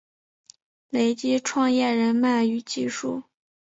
[0.89, 3.21] 累积创业人脉与技术